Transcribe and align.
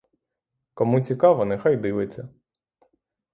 Кому 0.73 1.01
цікаво, 1.01 1.45
нехай 1.45 1.77
дивиться. 1.77 2.29